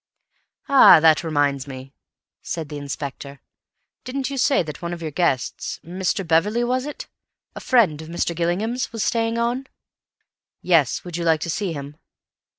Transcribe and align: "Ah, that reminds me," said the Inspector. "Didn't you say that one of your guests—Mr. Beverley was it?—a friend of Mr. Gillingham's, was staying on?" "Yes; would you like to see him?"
"Ah, 0.67 0.99
that 0.99 1.23
reminds 1.23 1.67
me," 1.67 1.93
said 2.41 2.69
the 2.69 2.77
Inspector. 2.79 3.39
"Didn't 4.03 4.31
you 4.31 4.37
say 4.39 4.63
that 4.63 4.81
one 4.81 4.93
of 4.93 5.01
your 5.03 5.11
guests—Mr. 5.11 6.27
Beverley 6.27 6.63
was 6.63 6.87
it?—a 6.87 7.59
friend 7.59 8.01
of 8.01 8.07
Mr. 8.09 8.35
Gillingham's, 8.35 8.91
was 8.91 9.03
staying 9.03 9.37
on?" 9.37 9.67
"Yes; 10.59 11.03
would 11.03 11.17
you 11.17 11.23
like 11.23 11.41
to 11.41 11.51
see 11.51 11.73
him?" 11.73 11.97